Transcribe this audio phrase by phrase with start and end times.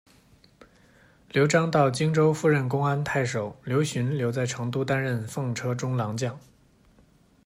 [1.31, 6.39] 刘璋到荆州赴任公安太守，刘循留在成都担任奉车中郎将。